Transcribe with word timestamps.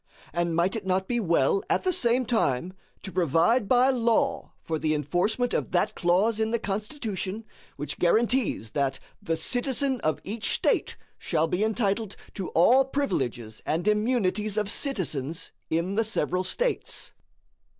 And 0.33 0.55
might 0.55 0.75
it 0.75 0.83
not 0.87 1.07
be 1.07 1.19
well 1.19 1.61
at 1.69 1.83
the 1.83 1.93
same 1.93 2.25
time 2.25 2.73
to 3.03 3.11
provide 3.11 3.67
by 3.67 3.91
law 3.91 4.51
for 4.63 4.79
the 4.79 4.95
enforcement 4.95 5.53
of 5.53 5.69
that 5.73 5.93
clause 5.93 6.39
in 6.39 6.49
the 6.49 6.57
Constitution 6.57 7.45
which 7.75 7.99
guarantees 7.99 8.71
that 8.71 8.99
"the 9.21 9.35
citizen 9.35 9.99
of 10.01 10.19
each 10.23 10.53
State 10.55 10.97
shall 11.19 11.47
be 11.47 11.63
entitled 11.63 12.15
to 12.33 12.47
all 12.55 12.83
privileges 12.83 13.61
and 13.63 13.87
immunities 13.87 14.57
of 14.57 14.71
citizens 14.71 15.51
in 15.69 15.93
the 15.93 16.03
several 16.03 16.43
States?" 16.43 17.13